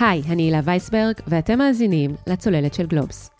[0.00, 3.30] היי, אני הילה וייסברג, ואתם מאזינים לצוללת של גלובס.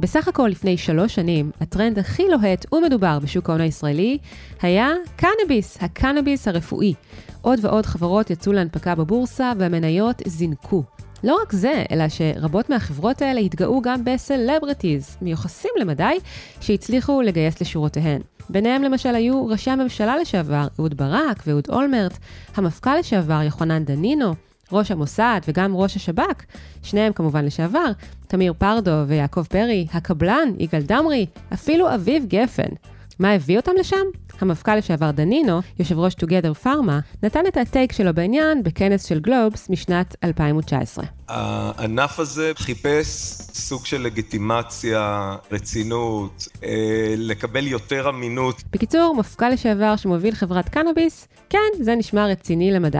[0.00, 4.18] בסך הכל לפני שלוש שנים, הטרנד הכי לוהט ומדובר בשוק ההון הישראלי
[4.62, 6.94] היה קנאביס, הקנאביס הרפואי.
[7.42, 10.82] עוד ועוד חברות יצאו להנפקה בבורסה והמניות זינקו.
[11.24, 16.18] לא רק זה, אלא שרבות מהחברות האלה התגאו גם בסלבריטיז, מיוחסים למדי,
[16.60, 18.20] שהצליחו לגייס לשורותיהן.
[18.50, 22.18] ביניהם למשל היו ראשי הממשלה לשעבר, אהוד ברק ואהוד אולמרט,
[22.56, 24.34] המפכ"ל לשעבר יוחנן דנינו,
[24.72, 26.44] ראש המוסד וגם ראש השב"כ,
[26.82, 27.90] שניהם כמובן לשעבר,
[28.26, 32.74] תמיר פרדו ויעקב פרי, הקבלן, יגאל דמרי, אפילו אביב גפן.
[33.18, 34.06] מה הביא אותם לשם?
[34.40, 39.70] המפכ"ל לשעבר דנינו, יושב ראש Together Pharma, נתן את הטייק שלו בעניין בכנס של גלובס
[39.70, 41.04] משנת 2019.
[41.28, 43.06] הענף הזה חיפש
[43.54, 48.62] סוג של לגיטימציה, רצינות, אה, לקבל יותר אמינות.
[48.72, 52.98] בקיצור, מפכ"ל לשעבר שמוביל חברת קנאביס, כן, זה נשמע רציני למדי.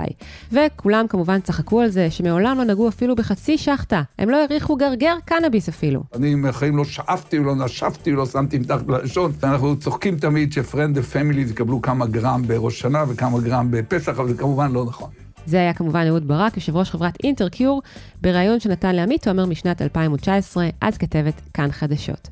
[0.53, 4.03] וכולם כמובן צחקו על זה, שמעולם לא נגעו אפילו בחצי שחטה.
[4.19, 6.03] הם לא העריכו גרגר קנאביס אפילו.
[6.15, 9.33] אני בחיים לא שאפתי ולא נשפתי ולא שמתי מתחת ללשון.
[9.43, 14.35] אנחנו צוחקים תמיד שפרנד ופמילי יקבלו כמה גרם בראש שנה וכמה גרם בפסח, אבל זה
[14.35, 15.26] כמובן לא נכון.
[15.47, 17.83] זה היה כמובן אהוד ברק, יושב ראש חברת אינטרקיור,
[18.21, 22.29] בריאיון שנתן לעמית תומר משנת 2019, אז כתבת כאן חדשות.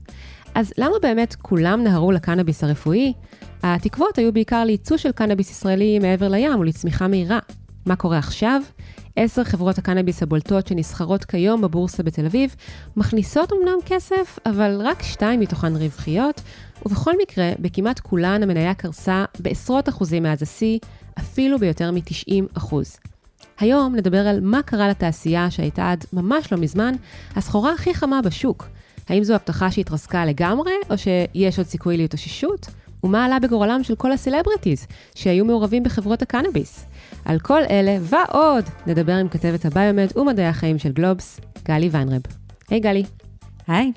[0.55, 3.13] אז למה באמת כולם נהרו לקנאביס הרפואי?
[3.63, 7.39] התקוות היו בעיקר לייצוא של קנאביס ישראלי מעבר לים ולצמיחה מהירה.
[7.87, 8.63] מה קורה עכשיו?
[9.17, 12.55] עשר חברות הקנאביס הבולטות שנסחרות כיום בבורסה בתל אביב,
[12.97, 16.41] מכניסות אמנם כסף, אבל רק שתיים מתוכן רווחיות,
[16.87, 20.79] ובכל מקרה, בכמעט כולן המניה קרסה בעשרות אחוזים מאז השיא,
[21.19, 22.97] אפילו ביותר מ-90 אחוז.
[23.59, 26.95] היום נדבר על מה קרה לתעשייה שהייתה עד ממש לא מזמן
[27.37, 28.69] הסחורה הכי חמה בשוק.
[29.09, 32.67] האם זו הבטחה שהתרסקה לגמרי, או שיש עוד סיכוי להתאוששות?
[33.05, 36.87] ומה עלה בגורלם של כל הסלבריטיז שהיו מעורבים בחברות הקנאביס?
[37.25, 42.23] על כל אלה ועוד נדבר עם כתבת הביומד ומדעי החיים של גלובס, גלי ויינרב.
[42.71, 43.05] היי hey, גלי.
[43.67, 43.93] היי.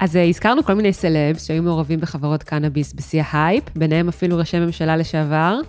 [0.00, 4.58] אז uh, הזכרנו כל מיני סלבס שהיו מעורבים בחברות קנאביס בשיא ההייפ, ביניהם אפילו ראשי
[4.58, 5.60] ממשלה לשעבר,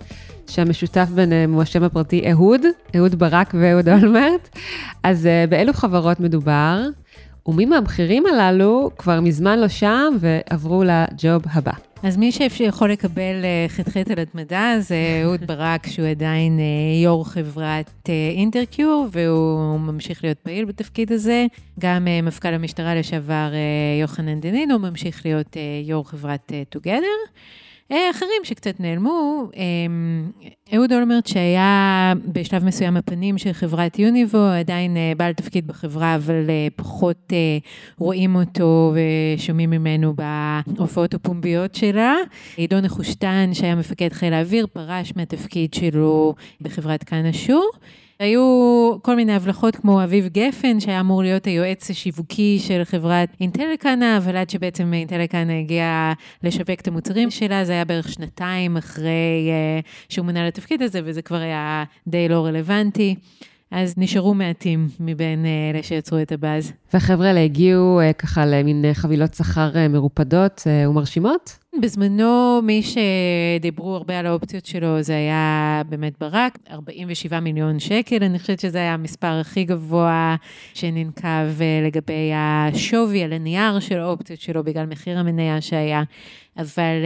[0.46, 2.60] שהמשותף ביניהם הוא השם הפרטי אהוד,
[2.96, 4.48] אהוד ברק ואהוד אולמרט.
[5.02, 6.80] אז uh, באילו חברות מדובר?
[7.46, 11.89] ומי מהבכירים הללו כבר מזמן לא שם ועברו לג'וב הבא.
[12.02, 16.64] אז מי שיכול לקבל אה, חטחט על התמדה זה אהוד ברק, שהוא עדיין אה,
[17.02, 21.46] יו"ר חברת אה, אינטרקיור, והוא ממשיך להיות פעיל בתפקיד הזה.
[21.80, 23.52] גם מפכ"ל המשטרה לשעבר
[24.00, 27.30] יוחנן דנינו ממשיך להיות יו"ר חברת Together.
[27.92, 30.30] אה, אחרים שקצת נעלמו, אמ,
[30.74, 36.50] אהוד אולמרט שהיה בשלב מסוים הפנים של חברת יוניבו, עדיין אה, בעל תפקיד בחברה, אבל
[36.50, 37.32] אה, פחות
[37.98, 40.14] רואים אותו ושומעים ממנו
[40.66, 42.14] בהופעות הפומביות שלה.
[42.56, 47.70] עידו נחושתן, שהיה מפקד חיל האוויר, פרש מהתפקיד שלו בחברת כאן אשור.
[48.20, 54.16] היו כל מיני הבלחות כמו אביב גפן, שהיה אמור להיות היועץ השיווקי של חברת אינטלקנה,
[54.16, 59.50] אבל עד שבעצם אינטלקנה הגיעה לשווק את המוצרים שלה, זה היה בערך שנתיים אחרי
[59.82, 63.14] uh, שהוא מונה לתפקיד הזה, וזה כבר היה די לא רלוונטי.
[63.70, 66.72] אז נשארו מעטים מבין אה, אלה שיצרו את הבאז.
[66.92, 71.58] והחבר'ה האלה הגיעו uh, ככה למין חבילות שכר מרופדות ומרשימות?
[71.78, 78.38] בזמנו, מי שדיברו הרבה על האופציות שלו זה היה באמת ברק, 47 מיליון שקל, אני
[78.38, 80.36] חושבת שזה היה המספר הכי גבוה
[80.74, 86.02] שננקב אה, לגבי השווי על הנייר של האופציות שלו בגלל מחיר המניה שהיה.
[86.56, 87.02] אבל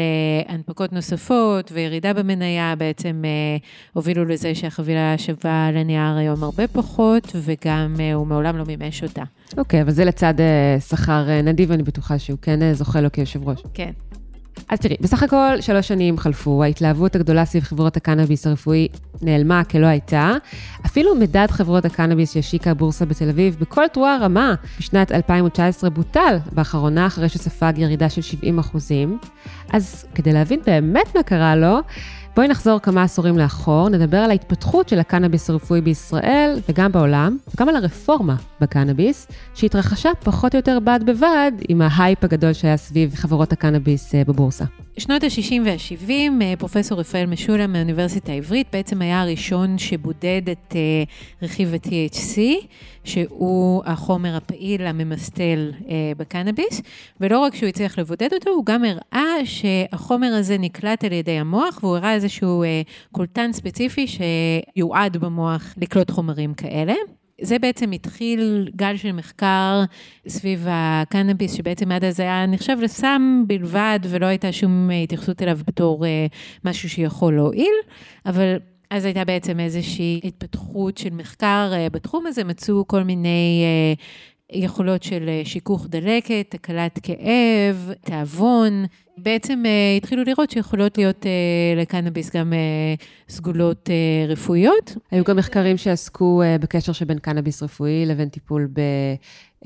[0.49, 7.33] uh, הנפקות נוספות וירידה במניה בעצם uh, הובילו לזה שהחבילה שווה לנייר היום הרבה פחות,
[7.35, 9.23] וגם uh, הוא מעולם לא מימש אותה.
[9.57, 13.01] אוקיי, okay, אבל זה לצד uh, שכר uh, נדיב, אני בטוחה שהוא כן uh, זוכה
[13.01, 13.63] לו כיושב ראש.
[13.75, 13.91] כן.
[14.69, 18.89] אז תראי, בסך הכל שלוש שנים חלפו, ההתלהבות הגדולה סביב חברות הקנאביס הרפואי
[19.23, 20.33] נעלמה כלא הייתה.
[20.87, 27.07] אפילו מדד חברות הקנאביס שהשיקה הבורסה בתל אביב בכל תרועה רמה בשנת 2019 בוטל באחרונה
[27.07, 29.19] אחרי שספג ירידה של 70 אחוזים.
[29.73, 31.79] אז כדי להבין באמת מה קרה לו,
[32.37, 37.69] בואי נחזור כמה עשורים לאחור, נדבר על ההתפתחות של הקנאביס הרפואי בישראל וגם בעולם, וגם
[37.69, 43.53] על הרפורמה בקנאביס, שהתרחשה פחות או יותר בד בבד עם ההייפ הגדול שהיה סביב חברות
[43.53, 44.65] הקנאביס אה, בבורסה.
[44.99, 46.11] שנות ה-60 וה-70,
[46.43, 51.03] אה, פרופסור רפאל משולם מהאוניברסיטה העברית בעצם היה הראשון שבודד את אה,
[51.43, 52.41] רכיב ה-THC,
[53.05, 55.73] שהוא החומר הפעיל הממסטל
[56.17, 56.83] בקנאביס,
[57.21, 61.79] ולא רק שהוא הצליח לבודד אותו, הוא גם הראה שהחומר הזה נקלט על ידי המוח,
[61.83, 62.65] והוא הראה איזשהו
[63.13, 66.95] קולטן ספציפי שיועד במוח לקלוט חומרים כאלה.
[67.41, 69.83] זה בעצם התחיל גל של מחקר
[70.29, 76.05] סביב הקנאביס, שבעצם עד אז היה נחשב לסם בלבד, ולא הייתה שום התייחסות אליו בתור
[76.05, 76.09] uh,
[76.65, 77.75] משהו שיכול להועיל,
[78.27, 78.57] אבל
[78.95, 85.03] אז הייתה בעצם איזושהי התפתחות של מחקר אה, בתחום הזה, מצאו כל מיני אה, יכולות
[85.03, 88.85] של אה, שיכוך דלקת, הקלת כאב, תיאבון.
[89.19, 89.63] בעצם
[89.97, 91.27] התחילו לראות שיכולות להיות
[91.77, 92.53] לקנאביס גם
[93.29, 93.91] סגולות
[94.29, 94.97] רפואיות.
[95.11, 98.81] היו גם מחקרים שעסקו בקשר שבין קנאביס רפואי לבין טיפול ב...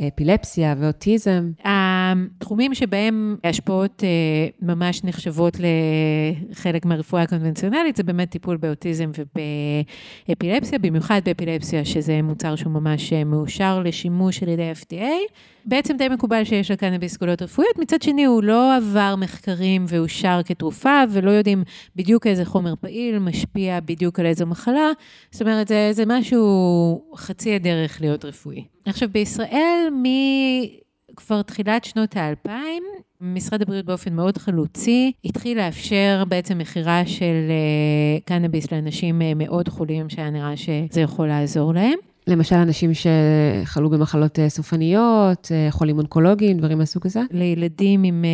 [0.09, 1.51] אפילפסיה ואוטיזם.
[2.13, 5.57] התחומים שבהם ההשפעות אה, ממש נחשבות
[6.51, 13.25] לחלק מהרפואה הקונבנציונלית, זה באמת טיפול באוטיזם ובאפילפסיה, במיוחד באפילפסיה, שזה מוצר שהוא ממש אה,
[13.25, 15.33] מאושר לשימוש על ידי FDA.
[15.65, 21.03] בעצם די מקובל שיש לקנאביס סגולות רפואיות, מצד שני הוא לא עבר מחקרים ואושר כתרופה,
[21.11, 21.65] ולא יודעים
[21.97, 24.91] בדיוק איזה חומר פעיל משפיע בדיוק על איזו מחלה,
[25.31, 28.65] זאת אומרת, זה, זה משהו חצי הדרך להיות רפואי.
[28.87, 29.89] עכשיו, בישראל,
[31.19, 32.83] מכבר תחילת שנות האלפיים,
[33.21, 39.69] משרד הבריאות באופן מאוד חלוצי התחיל לאפשר בעצם מכירה של uh, קנאביס לאנשים uh, מאוד
[39.69, 41.99] חולים, שהיה נראה שזה יכול לעזור להם.
[42.27, 47.21] למשל, אנשים שחלו במחלות אה, סופניות, חולים אונקולוגיים, דברים מהסוג הזה?
[47.31, 48.25] לילדים עם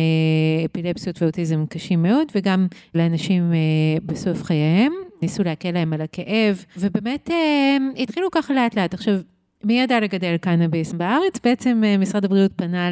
[0.65, 3.51] אפילפסיות ואוטיזם קשים מאוד, וגם לאנשים
[4.05, 4.93] בסוף חייהם.
[5.21, 7.29] ניסו להקל להם על הכאב, ובאמת
[7.97, 8.93] התחילו ככה לאט לאט.
[8.93, 9.15] עכשיו,
[9.63, 11.39] מי ידע לגדל קנאביס בארץ?
[11.43, 12.89] בעצם אה, משרד הבריאות פנה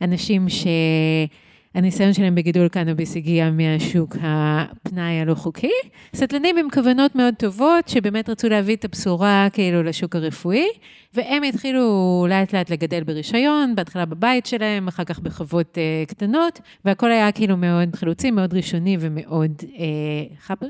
[0.00, 5.72] לאנשים שהניסיון שלהם בגידול קנאביס הגיע מהשוק הפנאי הלא חוקי.
[6.14, 10.68] סטלנים עם כוונות מאוד טובות, שבאמת רצו להביא את הבשורה כאילו לשוק הרפואי,
[11.14, 17.10] והם התחילו לאט לאט לגדל ברישיון, בהתחלה בבית שלהם, אחר כך בחוות אה, קטנות, והכל
[17.10, 20.68] היה כאילו מאוד חלוצי, מאוד ראשוני ומאוד אה, חפרי,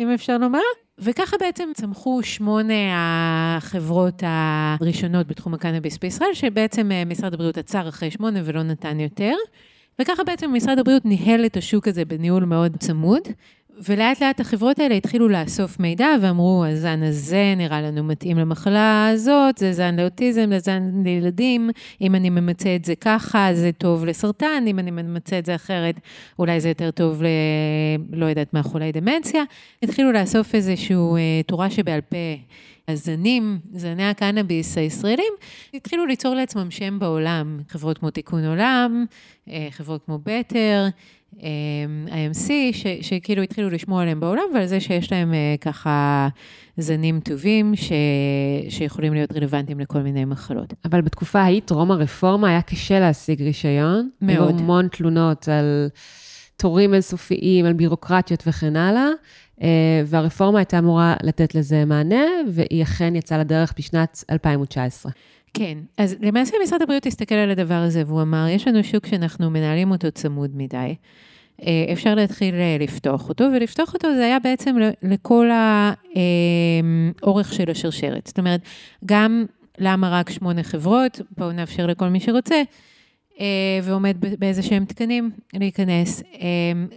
[0.00, 0.58] אם אפשר לומר.
[0.98, 2.74] וככה בעצם צמחו שמונה
[3.56, 9.34] החברות הראשונות בתחום הקנאביס בישראל, שבעצם אה, משרד הבריאות עצר אחרי שמונה ולא נתן יותר.
[9.98, 13.22] וככה בעצם משרד הבריאות ניהל את השוק הזה בניהול מאוד צמוד.
[13.78, 19.58] ולאט לאט החברות האלה התחילו לאסוף מידע ואמרו, הזן הזה נראה לנו מתאים למחלה הזאת,
[19.58, 21.70] זה זן לאוטיזם, זה זן לילדים,
[22.00, 25.94] אם אני ממצה את זה ככה, זה טוב לסרטן, אם אני ממצה את זה אחרת,
[26.38, 27.26] אולי זה יותר טוב ל...
[28.12, 29.42] לא יודעת מה, חולי דמנציה.
[29.82, 32.16] התחילו לאסוף איזושהי אה, תורה שבעל פה.
[32.88, 35.32] הזנים, זני הקנאביס הישראלים,
[35.74, 37.60] התחילו ליצור לעצמם שם בעולם.
[37.68, 39.04] חברות כמו תיקון עולם,
[39.48, 40.86] אה, חברות כמו בטר,
[41.38, 46.28] IMC, ש, שכאילו התחילו לשמוע עליהם בעולם, ועל זה שיש להם uh, ככה
[46.76, 47.92] זנים טובים ש,
[48.68, 50.74] שיכולים להיות רלוונטיים לכל מיני מחלות.
[50.84, 54.10] אבל בתקופה ההיא, טרום הרפורמה, היה קשה להשיג רישיון.
[54.20, 54.48] מאוד.
[54.48, 55.88] היו המון תלונות על
[56.56, 59.08] תורים אינסופיים, על בירוקרטיות וכן הלאה.
[59.58, 59.64] Uh,
[60.06, 65.12] והרפורמה הייתה אמורה לתת לזה מענה, והיא אכן יצאה לדרך בשנת 2019.
[65.54, 69.50] כן, אז למעשה משרד הבריאות הסתכל על הדבר הזה והוא אמר, יש לנו שוק שאנחנו
[69.50, 70.94] מנהלים אותו צמוד מדי.
[71.62, 75.48] אה, אפשר להתחיל אה, לפתוח אותו, ולפתוח אותו זה היה בעצם לכל
[77.22, 78.26] האורך אה, של השרשרת.
[78.26, 78.60] זאת אומרת,
[79.04, 79.44] גם
[79.78, 82.62] למה רק שמונה חברות, בואו נאפשר לכל מי שרוצה,
[83.82, 86.22] ועומד באיזה שהם תקנים להיכנס.
[86.22, 86.48] אה,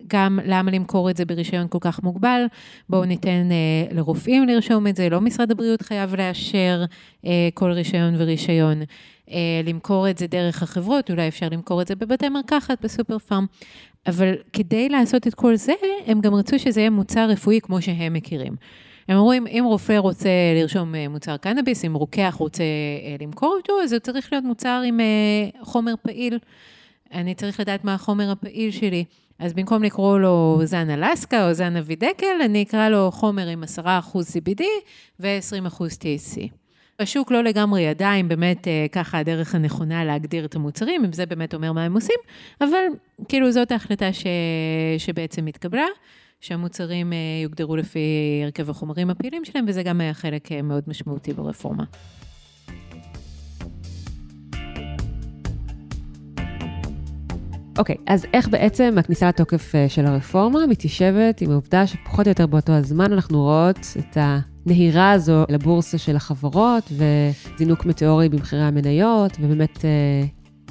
[0.08, 2.46] גם למה למכור את זה ברישיון כל כך מוגבל?
[2.90, 6.84] בואו ניתן אה, לרופאים לרשום את זה, לא משרד הבריאות חייב לאשר
[7.54, 8.82] כל רישיון ורישיון.
[9.66, 13.46] למכור את זה דרך החברות, אולי אפשר למכור את זה בבתי מרקחת, בסופר פארם.
[14.08, 15.74] אבל כדי לעשות את כל זה,
[16.06, 18.56] הם גם רצו שזה יהיה מוצר רפואי כמו שהם מכירים.
[19.08, 23.82] הם אומרים, אם רופא רוצה לרשום אה, מוצר קנאביס, אם רוקח רוצה אה, למכור אותו,
[23.84, 26.40] אז הוא צריך להיות מוצר עם אה, חומר פעיל.
[27.14, 29.06] אני צריך לדעת מה החומר הפעיל שלי.
[29.40, 33.86] אז במקום לקרוא לו זן אלסקה או זן אבידקל, אני אקרא לו חומר עם 10%
[33.88, 34.64] CBD
[35.20, 36.48] ו-20% THC.
[37.00, 41.72] השוק לא לגמרי אם באמת ככה הדרך הנכונה להגדיר את המוצרים, אם זה באמת אומר
[41.72, 42.16] מה הם עושים,
[42.62, 42.84] אבל
[43.28, 44.24] כאילו זאת ההחלטה ש...
[44.98, 45.86] שבעצם התקבלה.
[46.46, 48.00] שהמוצרים אה, יוגדרו לפי
[48.44, 51.84] הרכב החומרים הפעילים שלהם, וזה גם היה חלק אה, מאוד משמעותי ברפורמה.
[57.78, 62.32] אוקיי, okay, אז איך בעצם הכניסה לתוקף אה, של הרפורמה מתיישבת עם העובדה שפחות או
[62.32, 64.18] יותר באותו הזמן אנחנו רואות את
[64.66, 69.86] הנהירה הזו לבורסה של החברות וזינוק מטאורי במחירי המניות, ובאמת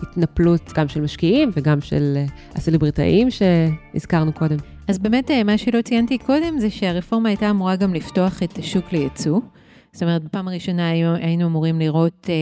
[0.02, 2.16] התנפלות גם של משקיעים וגם של
[2.54, 4.73] הסלבריטאים שהזכרנו קודם.
[4.88, 8.92] אז באמת, אה, מה שלא ציינתי קודם זה שהרפורמה הייתה אמורה גם לפתוח את השוק
[8.92, 9.40] לייצוא.
[9.94, 10.88] זאת אומרת, בפעם הראשונה
[11.20, 12.34] היינו אמורים לראות אה,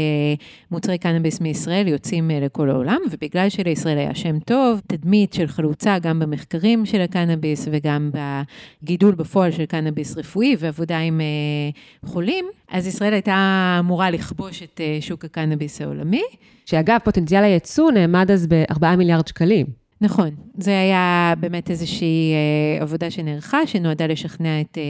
[0.71, 5.99] מוצרי קנאביס מישראל יוצאים אה, לכל העולם, ובגלל שלישראל היה שם טוב, תדמית של חלוצה
[5.99, 8.11] גם במחקרים של הקנאביס וגם
[8.83, 14.81] בגידול בפועל של קנאביס רפואי ועבודה עם אה, חולים, אז ישראל הייתה אמורה לכבוש את
[14.81, 16.23] אה, שוק הקנאביס העולמי.
[16.67, 19.82] שאגב, פוטנציאל הייצוא נאמד אז ב-4 מיליארד שקלים.
[20.03, 24.83] נכון, זה היה באמת איזושהי אה, עבודה שנערכה, שנועדה לשכנע את אה,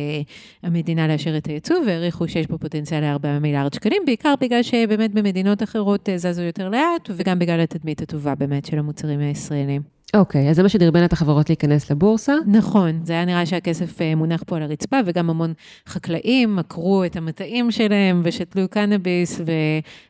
[0.62, 5.62] המדינה לאשר את הייצוא, והעריכו שיש פה פוטנציאל ל-4 מיליארד שקלים, בעיקר בגלל שבאמת במדינות
[5.62, 9.82] אחרות אה, זזו יותר לאט, וגם בגלל התדמית הטובה באמת של המוצרים הישראלים.
[10.16, 12.34] אוקיי, אז זה מה שדרבן את החברות להיכנס לבורסה?
[12.46, 15.52] נכון, זה היה נראה שהכסף אה, מונח פה על הרצפה, וגם המון
[15.86, 19.40] חקלאים עקרו את המטעים שלהם ושתלו קנאביס,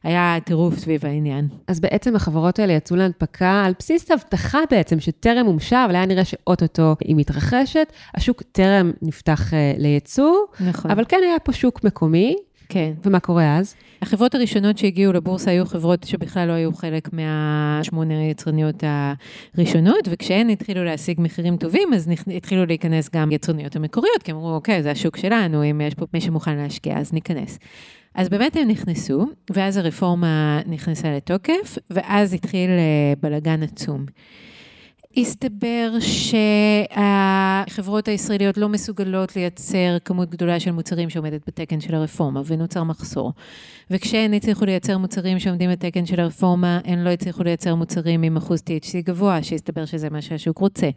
[0.05, 1.49] והיה טירוף סביב העניין.
[1.67, 6.25] אז בעצם החברות האלה יצאו להנפקה על בסיס הבטחה בעצם, שטרם הומשה, אבל היה נראה
[6.25, 7.93] שאו-טו-טו היא מתרחשת.
[8.15, 10.91] השוק טרם נפתח uh, לייצוא, נכון.
[10.91, 12.37] אבל כן היה פה שוק מקומי.
[12.73, 12.93] כן.
[13.05, 13.75] ומה קורה אז?
[14.03, 18.85] החברות הראשונות שהגיעו לבורסה היו חברות שבכלל לא היו חלק מהשמונה היצרניות
[19.57, 24.83] הראשונות, וכשהן התחילו להשיג מחירים טובים, אז התחילו להיכנס גם יצרניות המקוריות, כי אמרו, אוקיי,
[24.83, 27.59] זה השוק שלנו, אם יש פה מי שמוכן להשקיע, אז ניכנס.
[28.15, 34.05] אז באמת הם נכנסו, ואז הרפורמה נכנסה לתוקף, ואז התחיל אה, בלגן עצום.
[35.17, 35.91] הסתבר
[37.73, 43.33] שהחברות הישראליות לא מסוגלות לייצר כמות גדולה של מוצרים שעומדת בתקן של הרפורמה, ונוצר מחסור.
[43.91, 48.61] וכשהן הצליחו לייצר מוצרים שעומדים בתקן של הרפורמה, הן לא הצליחו לייצר מוצרים עם אחוז
[48.61, 50.91] THC גבוה, שהסתבר שזה מה שהשוק רוצה.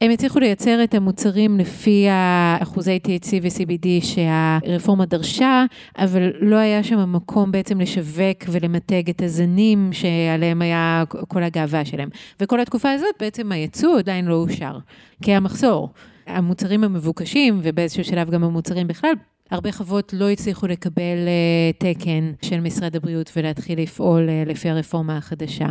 [0.00, 5.64] הם הצליחו לייצר את המוצרים לפי האחוזי THC ו-CBD שהרפורמה דרשה,
[5.98, 12.08] אבל לא היה שם מקום בעצם לשווק ולמתג את הזנים שעליהם היה כל הגאווה שלהם.
[12.40, 14.78] וכל התקופה הזאת בעצם הייצוא עדיין לא אושר,
[15.22, 15.90] כי היה מחסור.
[16.26, 19.12] המוצרים המבוקשים, ובאיזשהו שלב גם המוצרים בכלל,
[19.50, 25.16] הרבה חוות לא הצליחו לקבל uh, תקן של משרד הבריאות ולהתחיל לפעול uh, לפי הרפורמה
[25.16, 25.66] החדשה.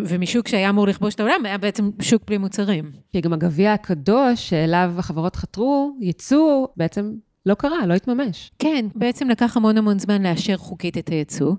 [0.00, 2.92] ומשוק שהיה אמור לכבוש את העולם, היה בעצם שוק בלי מוצרים.
[3.10, 7.12] כי גם הגביע הקדוש שאליו החברות חתרו, ייצוא, בעצם
[7.46, 8.50] לא קרה, לא התממש.
[8.58, 11.54] כן, בעצם לקח המון המון זמן לאשר חוקית את הייצוא.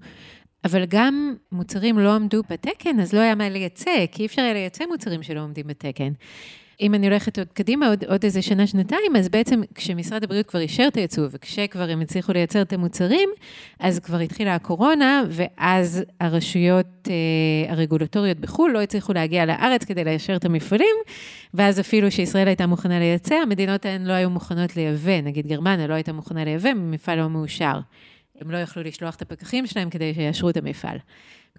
[0.66, 4.54] אבל גם מוצרים לא עמדו בתקן, אז לא היה מה לייצא, כי אי אפשר היה
[4.54, 6.12] לייצא מוצרים שלא עומדים בתקן.
[6.82, 10.60] אם אני הולכת עוד קדימה, עוד, עוד איזה שנה, שנתיים, אז בעצם כשמשרד הבריאות כבר
[10.60, 13.30] אישר את הייצוא, וכשכבר הם הצליחו לייצר את המוצרים,
[13.80, 20.36] אז כבר התחילה הקורונה, ואז הרשויות אה, הרגולטוריות בחו"ל לא הצליחו להגיע לארץ כדי לאשר
[20.36, 20.96] את המפעלים,
[21.54, 25.94] ואז אפילו שישראל הייתה מוכנה לייצא, המדינות ההן לא היו מוכנות לייבא, נגיד גרמניה לא
[25.94, 27.80] הייתה מוכנה לייבא, מפעל לא מאושר.
[28.42, 30.98] הם לא יכלו לשלוח את הפקחים שלהם כדי שיאשרו את המפעל.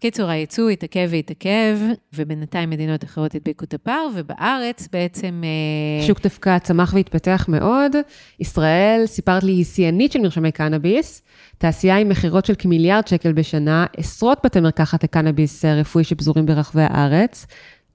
[0.01, 1.79] בקיצור, הייצוא התעכב והתעכב,
[2.15, 5.43] ובינתיים מדינות אחרות הדביקו את הפער, ובארץ בעצם...
[5.45, 7.97] אה, שוק דווקא צמח והתפתח מאוד.
[8.41, 11.23] ישראל, סיפרת לי, היא שיאנית של מרשמי קנאביס,
[11.59, 16.83] תעשייה עם מכירות של כמיליארד שקל בשנה, עשרות בתי מרקחת לקנאביס אה, רפואי שפזורים ברחבי
[16.83, 17.47] הארץ,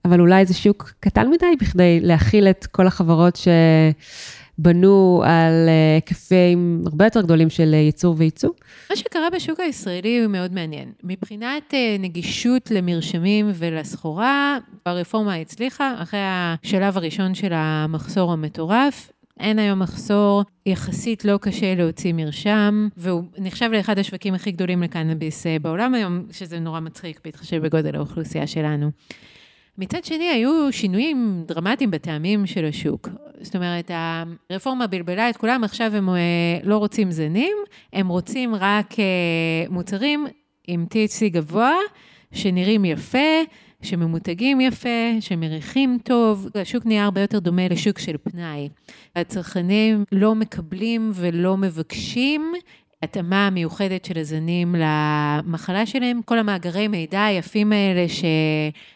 [0.06, 3.48] אבל אולי זה שוק קטן מדי בכדי להכיל את כל החברות ש...
[4.58, 8.50] בנו על אה, היקפים הרבה יותר גדולים של אה, ייצור וייצוא?
[8.90, 10.92] מה שקרה בשוק הישראלי הוא מאוד מעניין.
[11.04, 19.80] מבחינת אה, נגישות למרשמים ולסחורה, הרפורמה הצליחה, אחרי השלב הראשון של המחסור המטורף, אין היום
[19.80, 26.26] מחסור, יחסית לא קשה להוציא מרשם, והוא נחשב לאחד השווקים הכי גדולים לקנאביס בעולם היום,
[26.32, 28.92] שזה נורא מצחיק בהתחשב בגודל האוכלוסייה שלנו.
[29.78, 33.10] מצד שני, היו שינויים דרמטיים בטעמים של השוק.
[33.42, 33.92] זאת אומרת,
[34.50, 36.16] הרפורמה בלבלה את כולם, עכשיו הם אה,
[36.64, 37.58] לא רוצים זנים,
[37.94, 40.28] הם רוצים רק אה, מוצרים
[40.68, 41.74] עם THC גבוה,
[42.32, 43.42] שנראים יפה,
[43.82, 46.48] שממותגים יפה, שמריחים טוב.
[46.56, 48.70] השוק נהיה הרבה יותר דומה לשוק של פנאי.
[49.16, 52.54] הצרכנים לא מקבלים ולא מבקשים
[53.06, 58.06] התאמה המיוחדת של הזנים למחלה שלהם, כל המאגרי מידע היפים האלה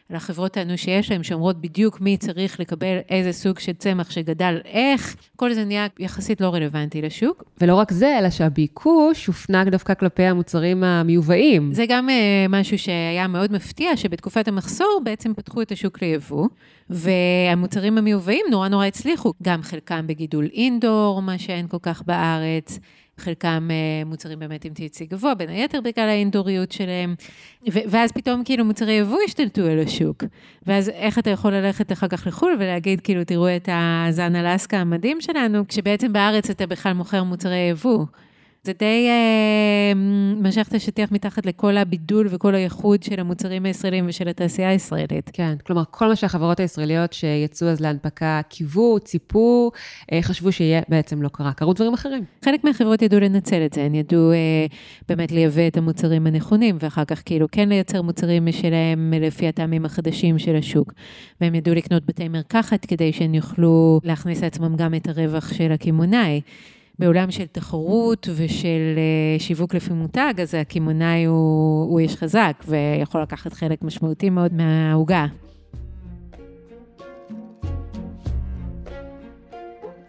[0.10, 5.16] שלחברות טענו שיש להם, שאומרות בדיוק מי צריך לקבל איזה סוג של צמח שגדל איך,
[5.36, 7.44] כל זה נהיה יחסית לא רלוונטי לשוק.
[7.62, 11.74] ולא רק זה, אלא שהביקוש הופנק דווקא כלפי המוצרים המיובאים.
[11.74, 12.12] זה גם uh,
[12.50, 16.48] משהו שהיה מאוד מפתיע, שבתקופת המחסור בעצם פתחו את השוק ליבוא,
[16.90, 22.80] והמוצרים המיובאים נורא נורא הצליחו, גם חלקם בגידול אינדור, מה שאין כל כך בארץ.
[23.20, 27.16] חלקם אה, מוצרים באמת עם THC גבוה, בין היתר בגלל האינדוריות שלהם,
[27.68, 30.24] ואז פתאום כאילו מוצרי יבוא השתלטו על השוק.
[30.68, 35.22] ואז איך אתה יכול ללכת אחר כך לחו"ל ולהגיד, כאילו, תראו את הזן אלסקה המדהים
[35.22, 38.06] שלנו, כשבעצם בארץ אתה בכלל מוכר מוצרי יבוא.
[38.64, 39.94] זה די אה,
[40.42, 45.30] משך את השטיח מתחת לכל הבידול וכל הייחוד של המוצרים הישראלים ושל התעשייה הישראלית.
[45.34, 49.72] כן, כלומר, כל מה שהחברות הישראליות שיצאו אז להנפקה קיוו, ציפו,
[50.12, 51.54] אה, חשבו שיהיה, בעצם לא קרה.
[51.54, 52.24] קרו דברים אחרים.
[52.46, 54.66] חלק מהחברות ידעו לנצל את זה, הן ידעו אה,
[55.10, 60.40] באמת לייבא את המוצרים הנכונים, ואחר כך כאילו כן לייצר מוצרים משלהם לפי הטעמים החדשים
[60.40, 60.94] של השוק.
[61.42, 66.42] והם ידעו לקנות בתי מרקחת כדי שהם יוכלו להכניס לעצמם גם את הרווח של הקמעונאי.
[67.00, 73.22] בעולם של תחרות ושל אה, שיווק לפי מותג, אז הקמעונאי הוא, הוא איש חזק ויכול
[73.22, 75.26] לקחת חלק משמעותי מאוד מהעוגה.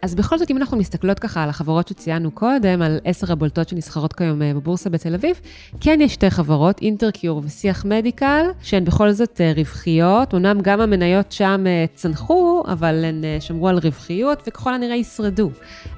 [0.03, 4.13] אז בכל זאת, אם אנחנו מסתכלות ככה על החברות שציינו קודם, על עשר הבולטות שנסחרות
[4.13, 5.41] כיום אה, בבורסה בתל אביב,
[5.81, 11.33] כן יש שתי חברות, אינטרקיור ושיח מדיקל, שהן בכל זאת אה, רווחיות, אמנם גם המניות
[11.33, 15.51] שם צנחו, אבל הן שמרו על רווחיות, וככל הנראה ישרדו.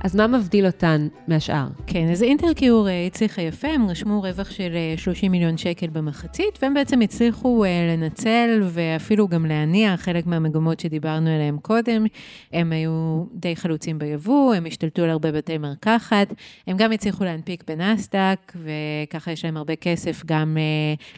[0.04, 1.66] אז מה מבדיל אותן מהשאר?
[1.86, 7.00] כן, אז אינטרקיור הצליחה יפה, הם רשמו רווח של 30 מיליון שקל במחצית, והם בעצם
[7.00, 12.06] הצליחו לנצל ואפילו גם להניע חלק מהמגמות שדיברנו עליהן קודם.
[12.52, 16.34] הם היו די חלוצים ביבוא, הם השתלטו על הרבה בתי מרקחת,
[16.66, 20.56] הם גם הצליחו להנפיק בנסדק, וככה יש להם הרבה כסף גם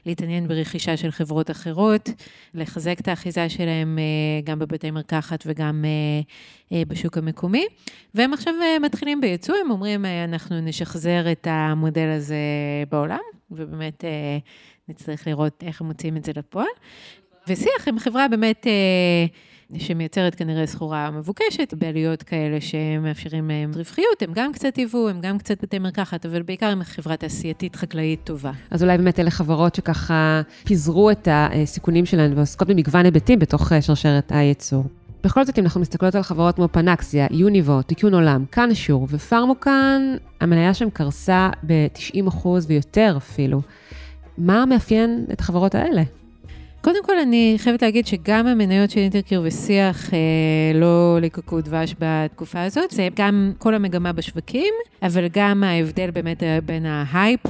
[0.07, 2.11] להתעניין ברכישה של חברות אחרות,
[2.55, 3.99] לחזק את האחיזה שלהם
[4.45, 7.67] גם בבתי מרקחת וגם uh, uh, בשוק המקומי.
[8.14, 12.37] והם עכשיו uh, מתחילים בייצוא, הם אומרים, אנחנו נשחזר את המודל הזה
[12.91, 13.19] בעולם,
[13.50, 14.05] ובאמת
[14.88, 16.67] נצטרך לראות איך הם מוציאים את זה לפועל.
[17.49, 18.67] ושיח עם חברה באמת...
[19.79, 25.38] שמייצרת כנראה סחורה מבוקשת, בעלויות כאלה שמאפשרים להם רווחיות, הם גם קצת יבוא, הם גם
[25.38, 28.53] קצת בתי מרקחת, אבל בעיקר הם חברה תעשייתית חקלאית טובה.
[28.71, 34.33] אז אולי באמת אלה חברות שככה פיזרו את הסיכונים שלהן ועוסקות במגוון היבטים בתוך שרשרת
[34.33, 34.85] הייצור.
[35.25, 40.75] בכל זאת, אם אנחנו מסתכלות על חברות כמו פנקסיה, יוניבו, תיקון עולם, קאנשור ופרמוקן, המניה
[40.75, 43.62] שם קרסה ב-90% ויותר אפילו.
[44.38, 46.02] מה מאפיין את החברות האלה?
[46.81, 50.19] קודם כל, אני חייבת להגיד שגם המניות של אינטרקיר ושיח אה,
[50.75, 52.90] לא ליקקו דבש בתקופה הזאת.
[52.90, 57.40] זה גם כל המגמה בשווקים, אבל גם ההבדל באמת בין ההייפ.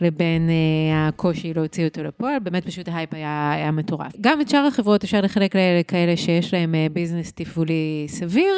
[0.00, 0.52] לבין uh,
[0.94, 4.12] הקושי להוציא אותו לפועל, באמת פשוט ההייפ היה, היה מטורף.
[4.20, 8.54] גם את שאר החברות אפשר לחלק לכאלה שיש להם uh, ביזנס תפעולי סביר,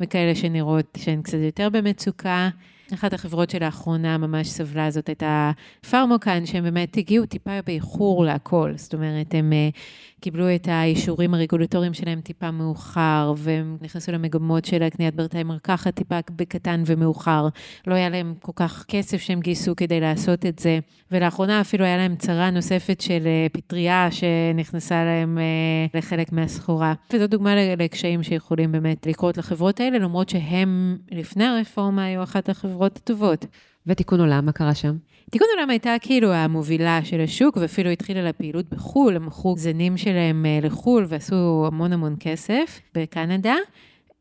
[0.00, 2.48] וכאלה שנראות שהן קצת יותר במצוקה.
[2.94, 5.50] אחת החברות שלאחרונה ממש סבלה זאת הייתה
[5.90, 8.72] פארמוקן, שהם באמת הגיעו טיפה באיחור להכל.
[8.76, 9.76] זאת אומרת, הם uh,
[10.20, 16.18] קיבלו את האישורים הרגולטוריים שלהם טיפה מאוחר, והם נכנסו למגמות של הקניית ברתי מרקחת טיפה
[16.36, 17.48] בקטן ומאוחר.
[17.86, 20.78] לא היה להם כל כך כסף שהם גייסו כדי לעשות את זה,
[21.10, 26.94] ולאחרונה אפילו היה להם צרה נוספת של uh, פטריה שנכנסה להם uh, לחלק מהסחורה.
[27.12, 32.81] וזו דוגמה לקשיים שיכולים באמת לקרות לחברות האלה, למרות שהם לפני הרפורמה היו אחת החברות
[32.86, 33.46] הטובות.
[33.86, 34.96] ותיקון עולם, מה קרה שם?
[35.30, 39.96] תיקון עולם הייתה כאילו המובילה של השוק, ואפילו התחילה לה פעילות בחו"ל, הם מכרו זנים
[39.96, 43.54] שלהם אה, לחו"ל ועשו המון המון כסף בקנדה.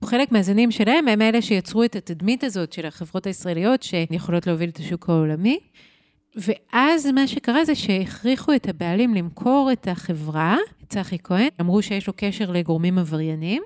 [0.06, 4.78] חלק מהזנים שלהם הם אלה שיצרו את התדמית הזאת של החברות הישראליות שיכולות להוביל את
[4.78, 5.60] השוק העולמי.
[6.36, 10.58] ואז מה שקרה זה שהכריחו את הבעלים למכור את החברה,
[10.91, 13.63] צחי כהן, אמרו שיש לו קשר לגורמים עבריינים.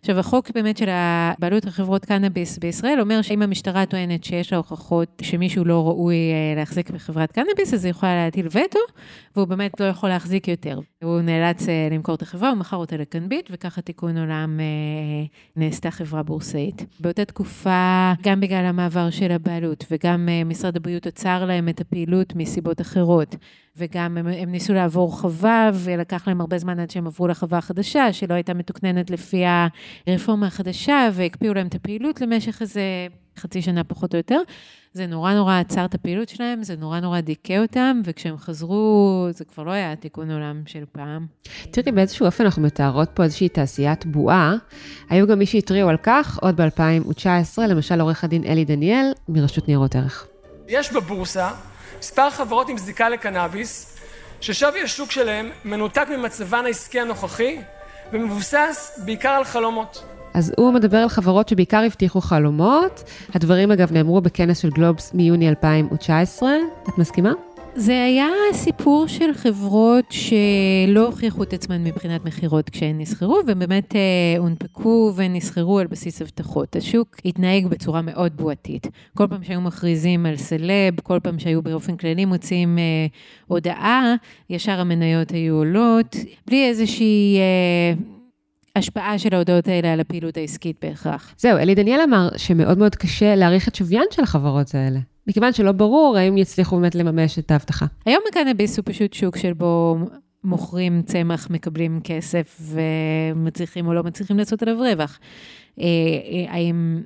[0.00, 4.58] עכשיו, החוק באמת של הבעלות על חברות קנאביס בישראל אומר שאם המשטרה טוענת שיש לה
[4.58, 8.78] הוכחות שמישהו לא ראוי אה, להחזיק בחברת קנאביס, אז היא יכולה להטיל וטו,
[9.36, 10.80] והוא באמת לא יכול להחזיק יותר.
[11.02, 15.90] הוא נאלץ אה, למכור את החברה, הוא מכר אותה לקנביט, וככה תיקון עולם אה, נעשתה
[15.90, 16.86] חברה בורסאית.
[17.00, 22.80] באותה תקופה, גם בגלל המעבר של הבעלות, וגם משרד הבריאות עצר להם את הפעילות מסיבות
[22.80, 23.36] אחרות.
[23.78, 28.12] וגם הם, הם ניסו לעבור חווה, ולקח להם הרבה זמן עד שהם עברו לחווה החדשה,
[28.12, 29.44] שלא הייתה מתוקננת לפי
[30.06, 32.82] הרפורמה החדשה, והקפיאו להם את הפעילות למשך איזה
[33.38, 34.40] חצי שנה פחות או יותר.
[34.92, 39.44] זה נורא נורא עצר את הפעילות שלהם, זה נורא נורא דיכא אותם, וכשהם חזרו, זה
[39.44, 41.26] כבר לא היה תיקון עולם של פעם.
[41.70, 44.54] תראי, באיזשהו אופן אנחנו מתארות פה איזושהי תעשיית בועה.
[45.10, 49.96] היו גם מי שהתריעו על כך עוד ב-2019, למשל עורך הדין אלי דניאל מרשות ניירות
[49.96, 50.26] ערך.
[50.68, 51.50] יש בבורסה
[51.98, 53.96] מספר חברות עם זיקה לקנאביס,
[54.40, 57.58] ששווי השוק שלהם מנותק ממצבן העסקי הנוכחי
[58.12, 60.04] ומבוסס בעיקר על חלומות.
[60.34, 63.04] אז הוא מדבר על חברות שבעיקר הבטיחו חלומות.
[63.34, 66.50] הדברים אגב נאמרו בכנס של גלובס מיוני 2019.
[66.88, 67.32] את מסכימה?
[67.78, 74.00] זה היה סיפור של חברות שלא הוכיחו את עצמן מבחינת מכירות כשהן נסחרו, ובאמת אה,
[74.38, 76.76] הונפקו ונסחרו על בסיס הבטחות.
[76.76, 78.86] השוק התנהג בצורה מאוד בועתית.
[79.16, 83.06] כל פעם שהיו מכריזים על סלב, כל פעם שהיו באופן כללי מוצאים אה,
[83.46, 84.14] הודעה,
[84.50, 87.38] ישר המניות היו עולות, בלי איזושהי...
[87.38, 87.94] אה,
[88.76, 91.34] השפעה של ההודעות האלה על הפעילות העסקית בהכרח.
[91.38, 94.98] זהו, אלי דניאל אמר שמאוד מאוד קשה להעריך את שוויין של החברות האלה.
[95.26, 97.86] מכיוון שלא ברור האם יצליחו באמת לממש את ההבטחה.
[98.06, 99.96] היום הקנאביס הוא פשוט שוק שבו
[100.44, 105.18] מוכרים צמח, מקבלים כסף ומצליחים או לא מצליחים לעשות עליו רווח.
[105.80, 107.00] אה, אה, האם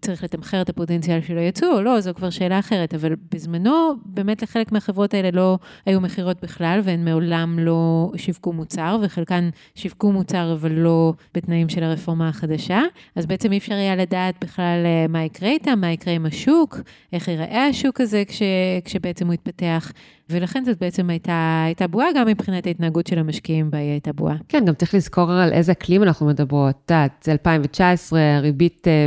[0.00, 4.42] צריך לתמחר את הפוטנציאל של היצוא או לא, זו כבר שאלה אחרת, אבל בזמנו באמת
[4.42, 10.52] לחלק מהחברות האלה לא היו מכירות בכלל, והן מעולם לא שיווקו מוצר, וחלקן שיווקו מוצר
[10.52, 12.80] אבל לא בתנאים של הרפורמה החדשה,
[13.16, 16.80] אז בעצם אי אפשר היה לדעת בכלל אה, מה יקרה איתם, מה יקרה עם השוק,
[17.12, 18.42] איך ייראה השוק הזה כש,
[18.84, 19.92] כשבעצם הוא יתפתח.
[20.30, 24.36] ולכן זאת בעצם הייתה, הייתה בועה, גם מבחינת ההתנהגות של המשקיעים בה היא הייתה בועה.
[24.48, 26.74] כן, גם צריך לזכור על איזה אקלים אנחנו מדברות.
[26.84, 29.06] את יודעת, זה 2019, ריבית אה,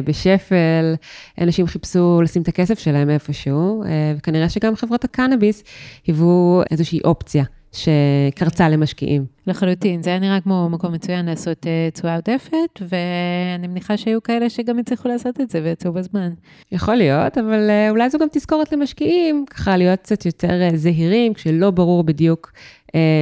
[0.59, 0.95] בשפל.
[1.37, 3.83] ואנשים חיפשו לשים את הכסף שלהם איפשהו,
[4.17, 5.63] וכנראה שגם חברות הקנאביס
[6.07, 7.43] היוו איזושהי אופציה.
[7.71, 9.25] שקרצה למשקיעים.
[9.47, 14.49] לחלוטין, זה היה נראה כמו מקום מצוין לעשות uh, תשואה עודפת, ואני מניחה שהיו כאלה
[14.49, 16.29] שגם הצליחו לעשות את זה ויצאו בזמן.
[16.71, 21.71] יכול להיות, אבל uh, אולי זו גם תזכורת למשקיעים, ככה להיות קצת יותר זהירים, כשלא
[21.71, 22.51] ברור בדיוק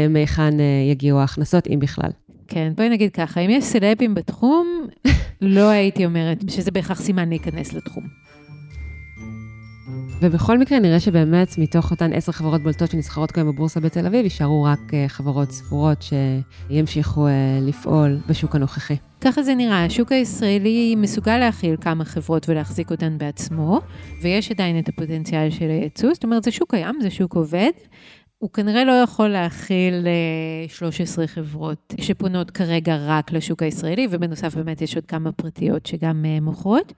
[0.10, 0.54] מהיכן
[0.92, 2.12] יגיעו ההכנסות, אם בכלל.
[2.48, 4.88] כן, בואי נגיד ככה, אם יש סלבים בתחום,
[5.42, 8.04] לא הייתי אומרת שזה בהכרח סימן להיכנס לתחום.
[10.22, 14.64] ובכל מקרה נראה שבאמת מתוך אותן עשר חברות בולטות שנסחרות כיום בבורסה בתל אביב, יישארו
[14.64, 16.06] רק אה, חברות ספורות
[16.70, 17.32] שימשיכו אה,
[17.62, 18.96] לפעול בשוק הנוכחי.
[19.22, 23.80] ככה זה נראה, השוק הישראלי מסוגל להכיל כמה חברות ולהחזיק אותן בעצמו,
[24.22, 27.72] ויש עדיין את הפוטנציאל של הייצוא, זאת אומרת זה שוק קיים, זה שוק עובד.
[28.38, 30.08] הוא כנראה לא יכול להכיל
[30.68, 36.26] 13 אה, חברות שפונות כרגע רק לשוק הישראלי, ובנוסף באמת יש עוד כמה פרטיות שגם
[36.42, 36.94] מוכרות.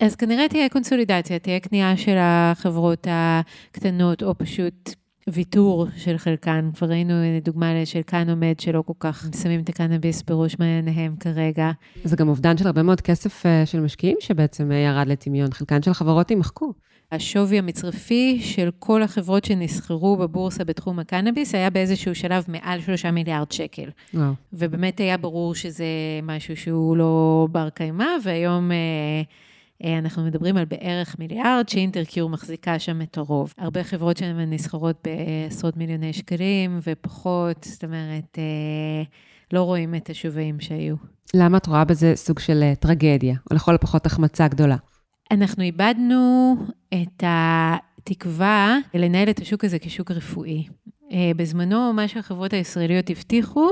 [0.00, 4.90] אז כנראה תהיה קונסולידציה, תהיה קנייה של החברות הקטנות, או פשוט
[5.28, 6.70] ויתור של חלקן.
[6.74, 11.70] כבר ראינו דוגמה של כאן עומד, שלא כל כך שמים את הקנאביס בראש מעייניהם כרגע.
[12.04, 15.52] זה גם אובדן של הרבה מאוד כסף אה, של משקיעים שבעצם אה, ירד לטמיון.
[15.52, 16.72] חלקן של חברות יימחקו.
[17.12, 23.52] השווי המצרפי של כל החברות שנסחרו בבורסה בתחום הקנאביס היה באיזשהו שלב מעל שלושה מיליארד
[23.52, 23.88] שקל.
[24.14, 24.32] וואו.
[24.52, 25.84] ובאמת היה ברור שזה
[26.22, 28.70] משהו שהוא לא בר קיימא, והיום...
[29.84, 33.54] אה, אנחנו מדברים על בערך מיליארד, שאינטרקיור מחזיקה שם את הרוב.
[33.58, 39.02] הרבה חברות שהן נסחרות בעשרות מיליוני שקלים ופחות, זאת אומרת, אה,
[39.52, 40.96] לא רואים את השווים שהיו.
[41.34, 44.76] למה את רואה בזה סוג של אה, טרגדיה, או לכל הפחות החמצה גדולה?
[45.30, 46.56] אנחנו איבדנו
[46.94, 50.64] את התקווה לנהל את השוק הזה כשוק רפואי.
[51.36, 53.68] בזמנו, מה שהחברות הישראליות הבטיחו,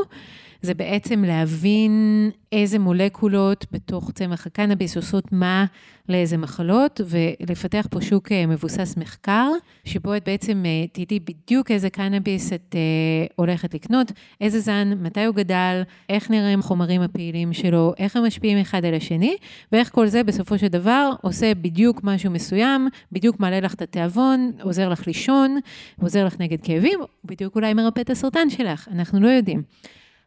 [0.63, 5.65] זה בעצם להבין איזה מולקולות בתוך צמח הקנאביס עושות מה
[6.09, 9.49] לאיזה מחלות, ולפתח פה שוק אה, מבוסס מחקר,
[9.85, 15.25] שבו את בעצם אה, תדעי בדיוק איזה קנאביס את אה, הולכת לקנות, איזה זן, מתי
[15.25, 19.37] הוא גדל, איך נראים החומרים הפעילים שלו, איך הם משפיעים אחד על השני,
[19.73, 24.53] ואיך כל זה בסופו של דבר עושה בדיוק משהו מסוים, בדיוק מעלה לך את התיאבון,
[24.63, 25.59] עוזר לך לישון,
[26.01, 29.63] עוזר לך נגד כאבים, בדיוק אולי מרפא את הסרטן שלך, אנחנו לא יודעים.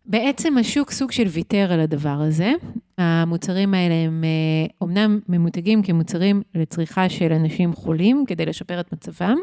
[0.06, 2.54] בעצם השוק סוג של ויתר על הדבר הזה.
[2.98, 4.24] המוצרים האלה הם
[4.82, 9.36] אומנם אה, ממותגים כמוצרים לצריכה של אנשים חולים כדי לשפר את מצבם,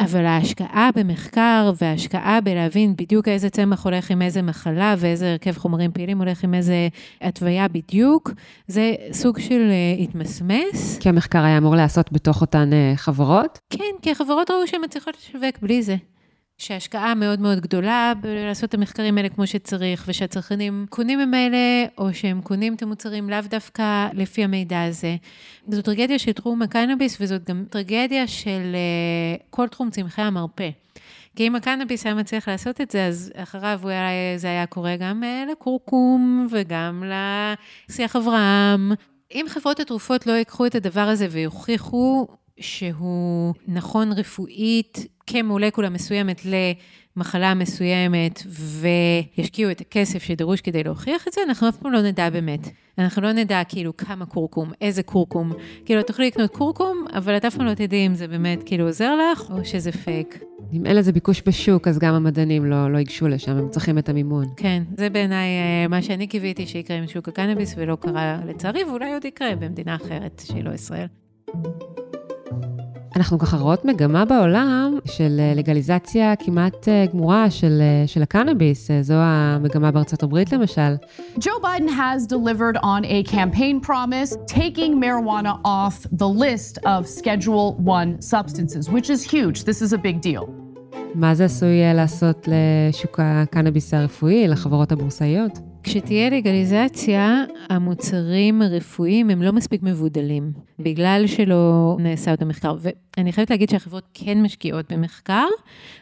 [0.00, 5.92] אבל ההשקעה במחקר וההשקעה בלהבין בדיוק איזה צמח הולך עם איזה מחלה ואיזה הרכב חומרים
[5.92, 6.88] פעילים הולך עם איזה
[7.20, 8.30] התוויה בדיוק,
[8.66, 10.98] זה סוג של אה, התמסמס.
[11.00, 13.58] כי המחקר היה אמור להיעשות בתוך אותן אה, חברות?
[13.70, 15.96] כן, כי החברות ראו שהן מצליחות לשווק בלי זה.
[16.60, 21.58] שהשקעה מאוד מאוד גדולה בלעשות את המחקרים האלה כמו שצריך, ושהצרכנים קונים ממילא,
[21.98, 25.16] או שהם קונים את המוצרים לאו דווקא לפי המידע הזה.
[25.68, 30.70] זו טרגדיה של תחום הקנאביס, וזאת גם טרגדיה של uh, כל תחום צמחי המרפא.
[31.36, 35.22] כי אם הקנאביס היה מצליח לעשות את זה, אז אחריו היה, זה היה קורה גם
[35.22, 37.04] uh, לקורקום וגם
[37.88, 38.92] לשיח אברהם.
[39.34, 42.26] אם חברות התרופות לא ייקחו את הדבר הזה ויוכיחו
[42.60, 46.42] שהוא נכון רפואית כמולקולה מסוימת
[47.16, 48.42] למחלה מסוימת,
[49.36, 52.68] וישקיעו את הכסף שדרוש כדי להוכיח את זה, אנחנו אף פעם לא נדע באמת.
[52.98, 55.52] אנחנו לא נדע כאילו כמה קורקום, איזה קורקום.
[55.84, 59.16] כאילו, תוכלי לקנות קורקום, אבל את אף פעם לא תדעי אם זה באמת כאילו עוזר
[59.16, 60.38] לך, או שזה פייק.
[60.72, 64.08] אם אין לזה ביקוש בשוק, אז גם המדענים לא, לא ייגשו לשם, הם צריכים את
[64.08, 64.44] המימון.
[64.56, 69.12] כן, זה בעיניי אה, מה שאני קיוויתי שיקרה עם שוק הקנאביס, ולא קרה לצערי, ואולי
[69.12, 71.06] עוד יקרה במדינה אחרת שהיא לא ישראל.
[73.16, 78.90] אנחנו ככה רואות מגמה בעולם של אה, לגליזציה כמעט אה, גמורה של, אה, של הקנאביס,
[79.00, 80.94] זו המגמה בארצות הברית למשל.
[81.36, 87.74] Joe Biden has delivered on a campaign promise taking marijuana off the list of Schedule
[87.84, 89.64] 1 substances, which is huge.
[89.64, 90.44] This is a big deal.
[91.14, 95.69] מה זה עשוי לעשות לשוק הקנאביס הרפואי, לחברות הבורסאיות?
[95.82, 102.76] כשתהיה לגליזציה, המוצרים הרפואיים הם לא מספיק מבודלים, בגלל שלא נעשה אותו מחקר.
[102.80, 105.46] ואני חייבת להגיד שהחברות כן משקיעות במחקר,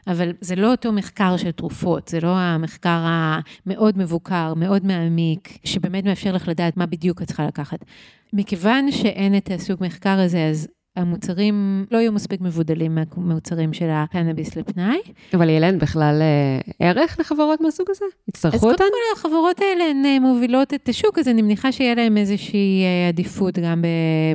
[0.07, 6.05] אבל זה לא אותו מחקר של תרופות, זה לא המחקר המאוד מבוקר, מאוד מעמיק, שבאמת
[6.05, 7.85] מאפשר לך לדעת מה בדיוק את צריכה לקחת.
[8.33, 14.57] מכיוון שאין את הסוג מחקר הזה, אז המוצרים לא יהיו מספיק מבודלים מהמוצרים של הקנאביס
[14.57, 14.99] לפנאי.
[15.35, 18.05] אבל ילן, בכלל אה, ערך לחברות מהסוג הזה?
[18.29, 18.69] יצטרכו אותן?
[18.69, 22.17] אז קודם כל, החברות האלה הן אה, מובילות את השוק, אז אני מניחה שיהיה להם
[22.17, 23.85] איזושהי אה, עדיפות גם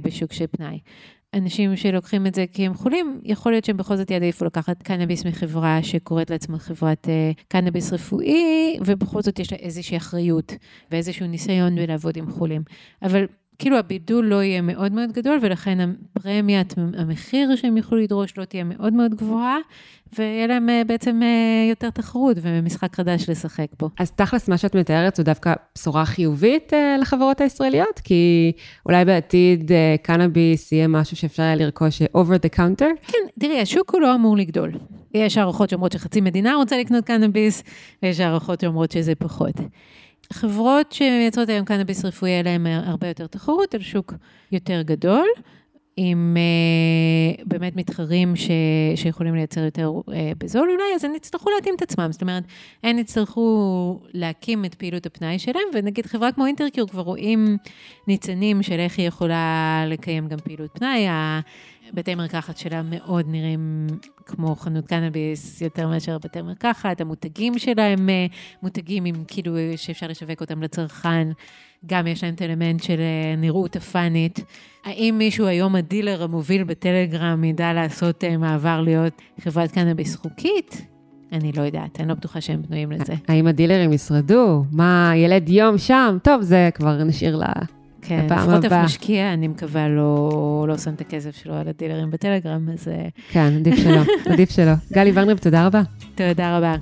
[0.03, 0.79] בשוק של פנאי.
[1.33, 5.25] אנשים שלוקחים את זה כי הם חולים, יכול להיות שהם בכל זאת יעדיפו לקחת קנאביס
[5.25, 7.07] מחברה שקוראת לעצמה חברת
[7.47, 10.53] קנאביס רפואי, ובכל זאת יש לה איזושהי אחריות
[10.91, 12.61] ואיזשהו ניסיון בלעבוד עם חולים.
[13.01, 13.25] אבל
[13.63, 15.77] כאילו הבידול לא יהיה מאוד מאוד גדול, ולכן
[16.15, 19.57] הפרמיית, המחיר שהם יוכלו לדרוש לא תהיה מאוד מאוד גבוהה,
[20.17, 23.89] ויהיה להם אה, בעצם אה, יותר תחרות ומשחק חדש לשחק בו.
[23.99, 28.51] אז תכלס, מה שאת מתארת זו דווקא בשורה חיובית אה, לחברות הישראליות, כי
[28.85, 29.71] אולי בעתיד
[30.01, 33.07] קנאביס יהיה משהו שאפשר היה לרכוש over the counter?
[33.07, 34.71] כן, תראי, השוק הוא לא אמור לגדול.
[35.13, 37.63] יש הערכות שאומרות שחצי מדינה רוצה לקנות קנאביס,
[38.03, 39.55] ויש הערכות שאומרות שזה פחות.
[40.33, 44.13] חברות שמייצרות היום קנאביס רפואי, יהיה להן הרבה יותר תחרות על שוק
[44.51, 45.27] יותר גדול.
[45.97, 48.49] עם uh, באמת מתחרים ש,
[48.95, 52.07] שיכולים לייצר יותר uh, בזול אולי, אז הם יצטרכו להתאים את עצמם.
[52.11, 52.43] זאת אומרת,
[52.83, 57.57] הם יצטרכו להקים את פעילות הפנאי שלהם, ונגיד חברה כמו אינטרקיור כבר רואים
[58.07, 61.07] ניצנים של איך היא יכולה לקיים גם פעילות פנאי.
[61.93, 63.87] בתי מרקחת שלה מאוד נראים
[64.25, 68.25] כמו חנות קנאביס יותר מאשר בתי מרקחת, המותגים שלה הם אה,
[68.63, 71.27] מותגים עם כאילו שאפשר לשווק אותם לצרכן,
[71.85, 74.39] גם יש להם את האלמנט של אה, נראות הפאנית.
[74.85, 80.87] האם מישהו היום הדילר המוביל בטלגרם ידע לעשות אה, מעבר להיות חברת קנאביס חוקית?
[81.31, 83.13] אני לא יודעת, אני לא בטוחה שהם בנויים לזה.
[83.27, 84.63] האם הדילרים ישרדו?
[84.71, 86.17] מה, ילד יום שם?
[86.23, 87.53] טוב, זה כבר נשאיר לה...
[88.03, 92.69] כן, לפחות אף משקיע, אני מקווה, לא, לא שם את הכסף שלו על הדילרים בטלגרם,
[92.73, 92.87] אז...
[92.87, 94.01] אה, כן, עדיף שלא,
[94.33, 94.73] עדיף שלא.
[94.93, 95.81] גלי ורנר, תודה רבה.
[96.15, 96.75] תודה רבה.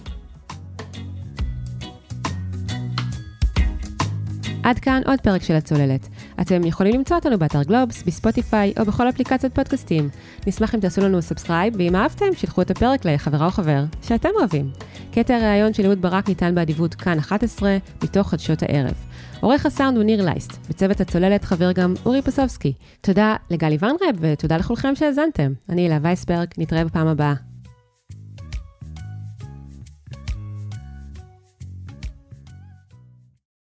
[4.63, 6.07] עד כאן עוד פרק של הצוללת.
[6.41, 10.09] אתם יכולים למצוא אותנו באתר גלובס, בספוטיפיי או בכל אפליקציות פודקאסטים.
[10.47, 14.69] נשמח אם תעשו לנו subscribe, ואם אהבתם, שלחו את הפרק לחברה או חבר שאתם אוהבים.
[15.11, 19.10] קטע הראיון של אהוד ברק ניתן באדיבות כאן 11, מתוך חדשות הערב.
[19.41, 22.73] עורך הסאונד הוא ניר לייסט, בצוות הצוללת חבר גם אורי פסובסקי.
[23.01, 25.53] תודה לגלי ורנר ותודה לכולכם שהאזנתם.
[25.69, 27.50] אני אלה וייסברג, נתראה בפעם הבאה.